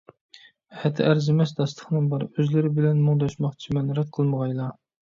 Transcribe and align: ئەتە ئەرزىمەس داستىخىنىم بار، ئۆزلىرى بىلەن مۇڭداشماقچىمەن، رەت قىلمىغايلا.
ئەتە 0.79 1.05
ئەرزىمەس 1.09 1.53
داستىخىنىم 1.59 2.09
بار، 2.15 2.27
ئۆزلىرى 2.31 2.75
بىلەن 2.81 3.07
مۇڭداشماقچىمەن، 3.07 3.97
رەت 4.03 4.15
قىلمىغايلا. 4.21 4.77